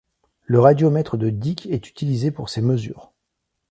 [0.45, 3.13] Le radiomètre de Dicke est utilisé pour ces mesures.